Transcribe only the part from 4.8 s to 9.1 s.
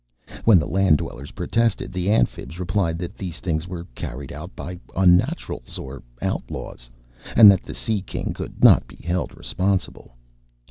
unnaturals or outlaws, and that the Sea King could not be